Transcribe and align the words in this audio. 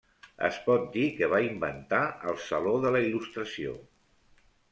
Es 0.45 0.55
pot 0.69 0.87
dir 0.95 1.03
que 1.19 1.29
va 1.33 1.41
inventar 1.47 1.99
el 2.33 2.41
saló 2.47 2.73
de 2.87 2.93
la 2.97 3.03
Il·lustració. 3.11 3.77